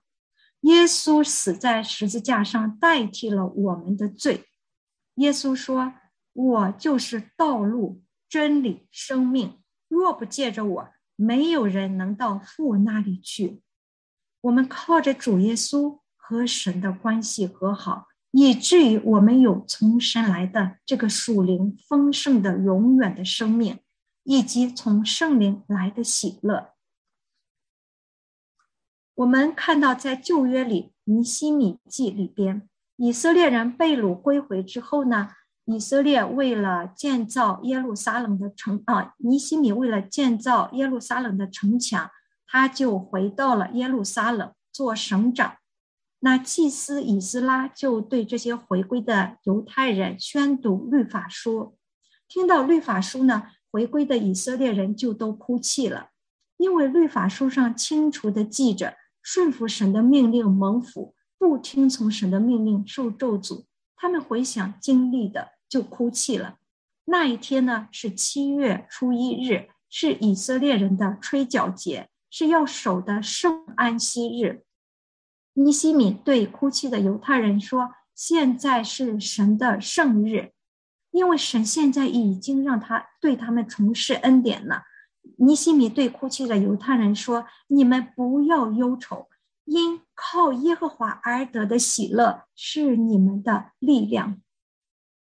[0.61, 4.45] 耶稣死在十字架上，代替了我们的罪。
[5.15, 5.93] 耶稣说
[6.33, 13.61] ：“我就是道路、真理、生命，若不借着我，没有人能到父那里去。”
[14.41, 18.07] 我们靠着主耶稣和神的关系和好。
[18.31, 23.79] 以至于我们有从神来的这个属灵丰盛的永远的生命，
[24.23, 26.75] 以及从圣灵来的喜乐。
[29.15, 35.29] 我们看到，在旧约里《尼希米记》里边，以色列人被掳归回之后呢，
[35.65, 42.11] 以色列为了建造耶路撒冷的城啊，尼希米为了建造耶路撒冷的城墙，
[42.51, 45.57] 他就回到了耶路撒冷做省长。
[46.21, 51.77] 那祭司以斯拉就对这些回归的犹太人宣读律法书，
[52.27, 56.09] 听到律法书呢，回归的以色列人就都哭泣了，
[56.57, 63.65] 因为律法书上清楚的记着顺服神的命令蒙福，不听从神的命令受咒诅。
[63.95, 66.55] 他们回想经历的就哭泣了。
[67.05, 74.63] 那一天呢是七月初一日，是以色列人的吹角节，是要守的圣安息日。
[75.53, 80.53] 尼西米对哭泣的犹太人说：“现在是神的圣日，
[81.11, 84.83] 因为神现在已经让他对他们重施恩典了。”
[85.37, 89.27] 尼西米对哭泣的犹太人说：“你们不要忧愁，
[89.65, 94.41] 因靠耶和华而得的喜乐是你们的力量。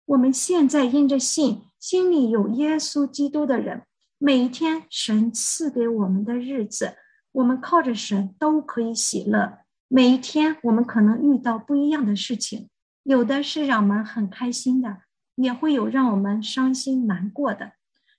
[0.06, 3.84] 我们现在因着信，心里有耶稣基督的人，
[4.22, 6.94] 每一天神赐给我们的日子，
[7.32, 12.68] 我们靠着神都可以喜乐。”每一天，我们可能遇到不一样的事情，
[13.02, 14.98] 有的是让我们很开心的，
[15.36, 17.72] 也会有让我们伤心难过的。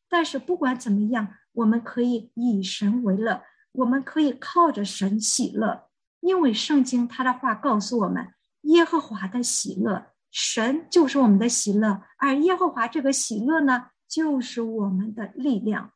[0.10, 3.44] 但是不管怎么样，我们可以以神为乐，
[3.74, 5.84] 我们可以靠着神喜乐，
[6.20, 15.94] 因为圣经他的话告诉我们，耶和华的喜乐，神就是我们的喜乐，而耶和华这个喜乐呢，就是我们的力量。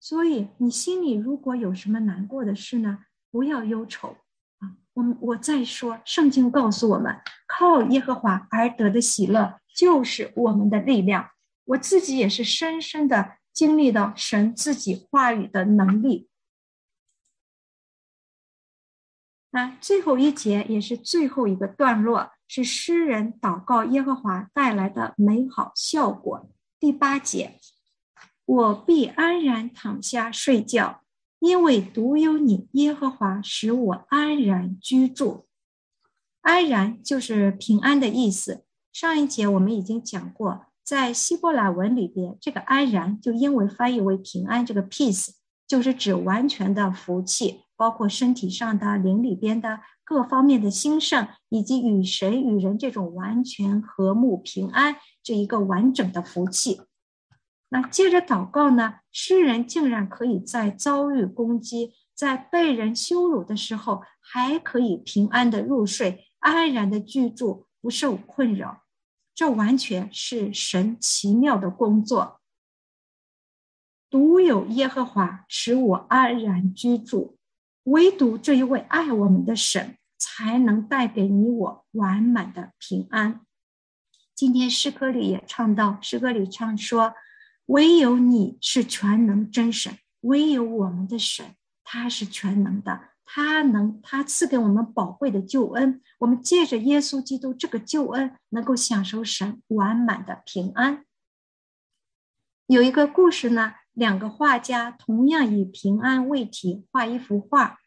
[0.00, 4.16] 所以，你心里如果有什么难过的事呢，不要忧愁
[4.58, 4.76] 啊。
[4.94, 11.30] 我们我再说，圣经告诉我们，靠耶和华而得的喜乐就是我们的力量。
[11.66, 16.28] 我自己也是深深的经历到神自己话语的能力。
[19.50, 26.50] 那最后一节也是最后一个段落，是诗人祷告耶和华带来的美好效果。
[26.84, 27.58] 第八节，
[28.44, 31.00] 我必安然躺下睡觉。
[31.38, 35.46] 因为独有你，耶和华使我安然居住。
[36.42, 38.66] 安然就是平安的意思。
[38.92, 45.30] 上一节我们已经讲过，在希伯来文里边，这个安然就英文翻译为平安，这个 peace
[45.66, 56.82] 就是指完全的福气，包括身体上的、灵里边的各方面的兴盛，以及与神与人这种完全和睦平安这一个完整的福气。
[57.70, 68.84] 那接着祷告呢，诗人竟然可以在遭遇攻击、在被人羞辱的时候，还可以平安的入睡，安然的居住，不受困扰。
[69.34, 72.40] 这完全是神奇妙的工作。
[74.08, 77.36] 独有耶和华使我安然居住，
[77.84, 83.40] 唯独这一位爱我们的神，才能带给你我完满的平安。
[84.44, 87.14] 今天诗歌里也唱到，诗歌里唱说
[87.64, 101.06] ：“唯有你是全能真神，唯有我们的神，他是全能的。”他能，他赐给我们宝贵的救恩，我们借着耶稣基督这个救恩，能够享受神完满的平安。
[102.66, 107.78] 有一个故事呢，两个画家同样以平安为题画一幅画。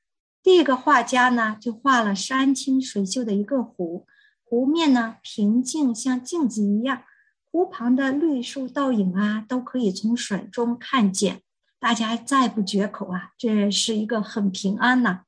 [0.41, 4.07] 第一个画家呢，就画了山清水秀的一个湖，
[4.49, 7.03] 湖面呢平静像镜子一样，
[7.51, 11.41] 湖旁的绿树倒影啊，都可以从水中看见，
[11.79, 15.23] 大家赞不绝口啊，这是一个很平安呐。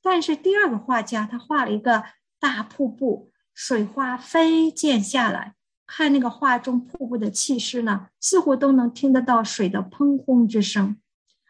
[0.00, 2.02] 但是第二个画家他画了一个
[2.40, 5.54] 大瀑布，水花飞溅下来，
[5.86, 10.96] 看那个画中瀑布的气势呢，似乎都能听得到水的砰轰之声。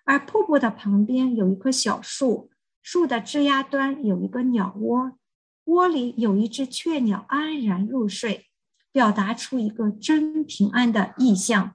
[0.04, 2.50] 而瀑布的旁边有一棵小树，
[2.82, 5.12] 树的枝丫端有一个鸟窝，
[5.64, 8.46] 窝里有一只雀鸟安然入睡，
[8.90, 11.74] 表达出一个真平安的意象。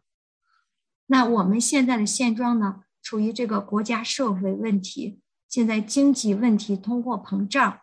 [1.07, 5.21] 那我们现在的现状呢，处于这个国家社会问题。
[5.47, 7.79] 现在经济问题、通货膨胀、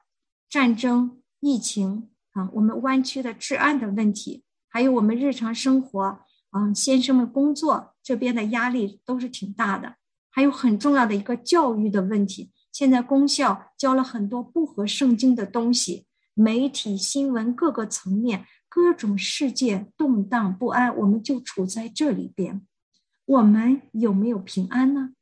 [0.51, 9.97] 战争、疫情啊，我们湾区的治安的问题，还有我们日常生活啊，先生们工作这边的压力都是挺大的。
[10.31, 22.67] 还有很重要的一个教育的问题，现在公校教了很多不合圣经的东西，媒体新闻各个层面，各种世界动荡不安，我们就处在这里边。
[23.27, 25.15] 我们有没有平安呢？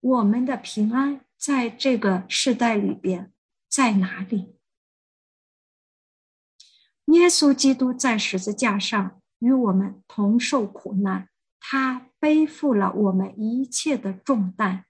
[0.00, 3.32] 我们的平安在这个世代里边
[3.66, 4.54] 在哪里？
[7.06, 14.84] 耶稣基督在十字架上与我们同受苦难，他背负了我们一切的重担。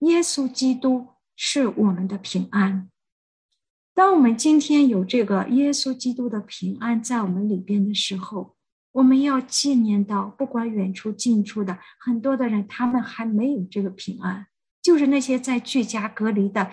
[0.00, 2.90] 耶稣基督是我们的平安。
[3.94, 8.56] 当我们今天有这个耶稣基督的平安在我们里边的时候，
[8.92, 14.46] 我们要纪念到，不管远处近处的很多的人，他们还没有这个平安。
[14.82, 16.72] 就是那些在居家隔离的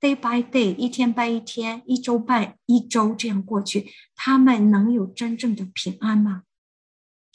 [0.00, 6.44] ，day by day，一天拜一天，一周拜一周，这样过去，他们能有真正的平安吗？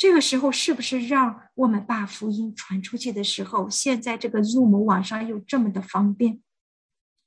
[0.03, 6.41] 这个时候，是不是让我们把福音传出去的时候，现在这个 Zoom 网上又这么的方便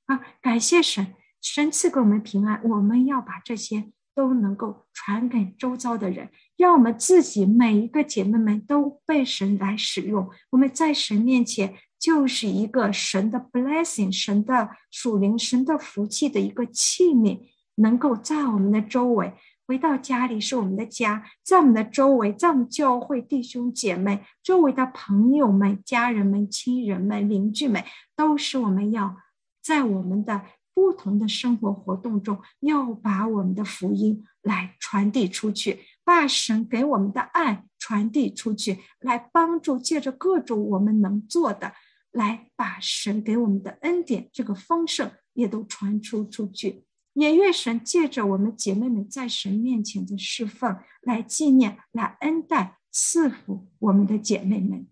[0.04, 0.20] 啊？
[0.42, 11.78] 感谢神，神赐给我们平安，我们要把这些都能够传给周遭的人，让我们自己每一个姐妹们都被神来使用，我们在神面前。
[11.98, 17.40] 就是一个神的 blessing，神的属灵，神的福气的一个器皿，
[17.76, 19.32] 能够在我们的周围，
[19.66, 27.82] 回到家里是我们的家，在我们的周围，在我们教会弟兄姐妹周围的朋友们、家人们、亲人们、邻居们，
[28.14, 29.16] 都是我们要
[29.60, 30.42] 在我们的
[30.72, 41.72] 不同的生活活动中，要把我们的福音来传递出去，把神给我们的爱传递出去，来帮助借着各种我们能做的。
[42.12, 46.85] 来把神给我们的恩典，这个丰盛也都传出出去，
[47.16, 54.86] 也愿神借着我们姐妹们在神面前的侍奉，来纪念、来恩待、赐福我们的姐妹们。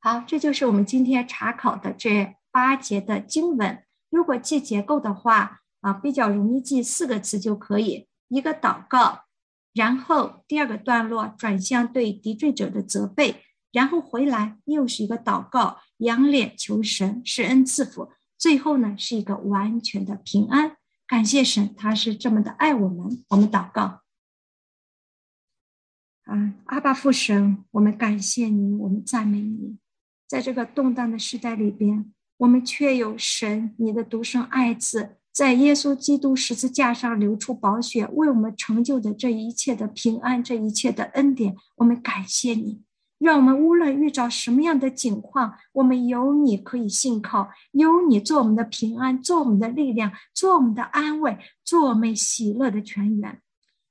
[0.00, 3.84] 好，这就是我们今天查考的这八节的经文。
[4.10, 9.26] 如果记结构的话，啊，比较容易记四个词就可以：一个祷告，
[9.72, 13.44] 然后第二个段落转向对敌对者的责备。
[13.72, 20.76] 然后回来又是一个祷告，仰脸求神施恩赐福，最后呢是一个完全的平安。
[21.06, 23.24] 感谢神，他是这么的爱我们。
[23.28, 24.00] 我们祷告，
[26.24, 29.78] 啊，阿爸父神，我们感谢你，我们赞美你。
[30.26, 42.82] 在这个动荡的时代里边，我们却有神，你的独生爱子，在耶稣基督十字架上流出宝血，为我们成就的这一切的平安，这一切的恩典，我们感谢你。
[43.18, 53.40] 让我们无论遇到什么样的境况，我们有你可以信靠，有你做我们的平安，做我们的力量，做我们的安慰，做我们喜乐的泉源。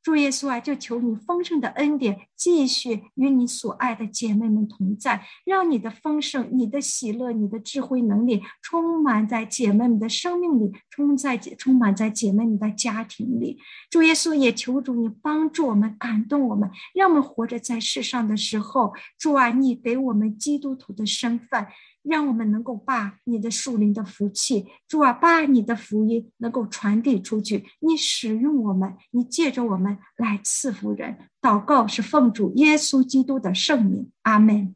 [0.05, 13.57] 主耶稣啊，就求你丰盛的恩典继续与你所爱的姐妹们同在，让你的丰盛、你的喜乐、你的智慧能力充满在姐妹们的生命里，充在充满在姐妹们的家庭里。
[13.89, 21.65] 主耶稣也求主你帮助我们，感动我们，让我们活着在世上的时候，主啊，你给我们基督徒的身份。
[22.05, 27.65] 让我们能够把你的树林的福气，主啊，把你的福音能够传递出去。
[27.79, 31.17] 你使用我们，你借着我们来赐福人。
[31.41, 34.75] 祷告是奉主耶稣基督的圣名，阿门，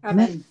[0.00, 0.42] 阿门。